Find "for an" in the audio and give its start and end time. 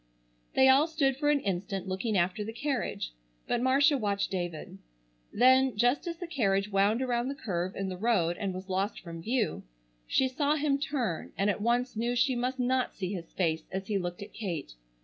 1.17-1.41